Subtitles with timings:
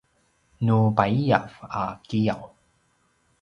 [0.65, 2.43] nu paiyav a kiyaw